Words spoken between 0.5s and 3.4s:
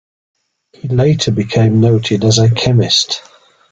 He later became noted as a chemist.